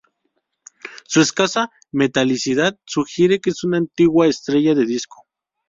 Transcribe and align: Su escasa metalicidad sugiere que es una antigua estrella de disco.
Su 1.05 1.21
escasa 1.21 1.69
metalicidad 1.91 2.75
sugiere 2.87 3.39
que 3.39 3.51
es 3.51 3.63
una 3.63 3.77
antigua 3.77 4.25
estrella 4.25 4.73
de 4.73 4.87
disco. 4.87 5.27